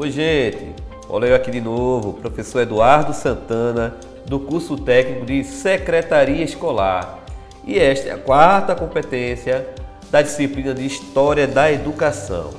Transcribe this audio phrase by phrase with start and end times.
[0.00, 0.76] Oi, gente.
[1.08, 7.18] Olha eu aqui de novo, professor Eduardo Santana, do curso técnico de Secretaria Escolar.
[7.66, 9.68] E esta é a quarta competência
[10.08, 12.50] da disciplina de História da Educação.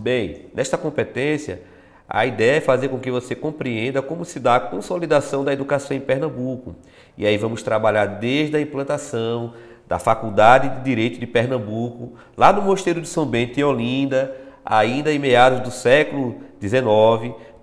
[0.00, 1.62] Bem, nesta competência,
[2.08, 5.96] a ideia é fazer com que você compreenda como se dá a consolidação da educação
[5.96, 6.76] em Pernambuco.
[7.18, 9.54] E aí vamos trabalhar desde a implantação
[9.88, 15.12] da Faculdade de Direito de Pernambuco, lá no Mosteiro de São Bento, em Olinda, ainda
[15.12, 16.36] em meados do século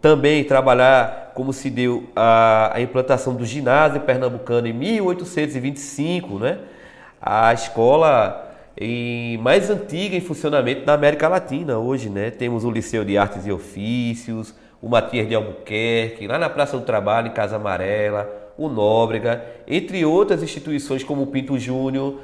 [0.01, 6.59] Também trabalhar como se deu a, a implantação do ginásio pernambucano em 1825, né?
[7.21, 8.49] A escola
[9.39, 12.31] mais antiga em funcionamento na América Latina hoje, né?
[12.31, 16.83] Temos o Liceu de Artes e Ofícios, o Matias de Albuquerque, lá na Praça do
[16.83, 22.20] Trabalho, em Casa Amarela, o Nóbrega, entre outras instituições como o Pinto Júnior,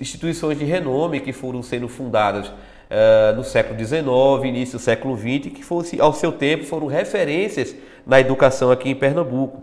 [0.00, 2.52] instituições de renome que foram sendo fundadas
[2.90, 4.04] uh, no século XIX,
[4.44, 7.74] início do século XX, que fosse, ao seu tempo foram referências
[8.06, 9.62] na educação aqui em Pernambuco.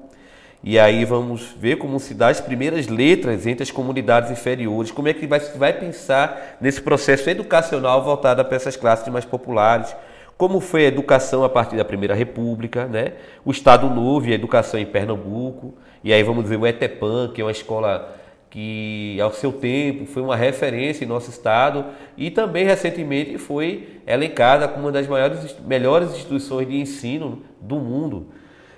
[0.64, 5.10] E aí vamos ver como se dá as primeiras letras entre as comunidades inferiores, como
[5.10, 9.94] é que vai, vai pensar nesse processo educacional voltado para essas classes mais populares,
[10.38, 13.12] como foi a educação a partir da Primeira República, né?
[13.44, 17.42] o Estado Novo e a educação em Pernambuco, e aí vamos ver o ETEPAN, que
[17.42, 18.23] é uma escola
[18.54, 24.68] que ao seu tempo foi uma referência em nosso estado e também recentemente foi elencada
[24.68, 28.28] como uma das maiores, melhores instituições de ensino do mundo.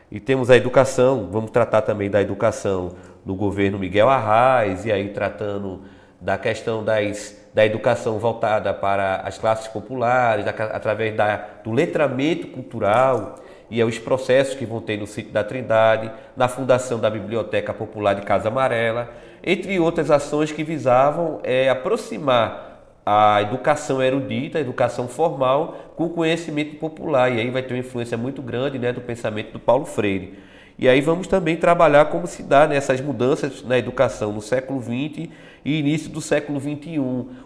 [0.10, 2.96] E temos a educação, vamos tratar também da educação
[3.26, 5.82] do governo Miguel Arraes, e aí tratando
[6.22, 13.36] da questão das, da educação voltada para as classes populares, através da, do letramento cultural
[13.70, 18.14] e os processos que vão ter no sítio da Trindade, na fundação da Biblioteca Popular
[18.14, 19.10] de Casa Amarela,
[19.44, 22.66] entre outras ações que visavam é, aproximar
[23.06, 27.32] a educação erudita, a educação formal, com o conhecimento popular.
[27.32, 30.40] E aí vai ter uma influência muito grande né, do pensamento do Paulo Freire.
[30.78, 34.82] E aí vamos também trabalhar como se dá nessas né, mudanças na educação no século
[34.82, 35.30] XX
[35.64, 37.00] e início do século XXI.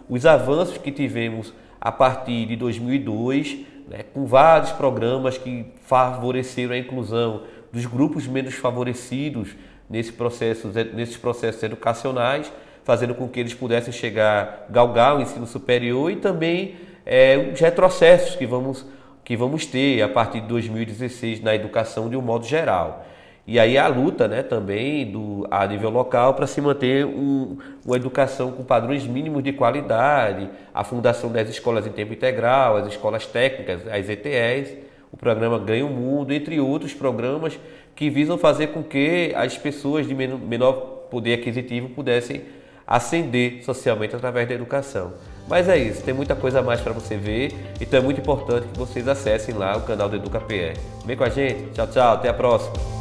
[0.08, 3.58] Os avanços que tivemos a partir de 2002,
[3.90, 9.50] né, com vários programas que favoreceram a inclusão dos grupos menos favorecidos
[9.88, 12.50] nesse processo, nesses processos educacionais
[12.84, 18.36] fazendo com que eles pudessem chegar, galgar o ensino superior e também é, os retrocessos
[18.36, 18.86] que vamos,
[19.24, 23.06] que vamos ter a partir de 2016 na educação de um modo geral.
[23.50, 27.96] E aí a luta né, também do, a nível local para se manter um, uma
[27.96, 33.26] educação com padrões mínimos de qualidade, a fundação das escolas em tempo integral, as escolas
[33.26, 34.76] técnicas, as ETEs,
[35.10, 37.58] o programa Ganha o Mundo, entre outros programas
[37.96, 42.42] que visam fazer com que as pessoas de menor poder aquisitivo pudessem
[42.86, 45.14] ascender socialmente através da educação.
[45.48, 48.68] Mas é isso, tem muita coisa a mais para você ver, então é muito importante
[48.68, 50.78] que vocês acessem lá o canal do EducaPR.
[51.04, 52.99] Vem com a gente, tchau, tchau, até a próxima.